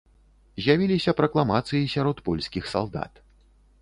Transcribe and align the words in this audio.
З'явіліся 0.63 1.13
пракламацыі 1.21 1.91
сярод 1.93 2.17
польскіх 2.31 2.63
салдат. 2.77 3.13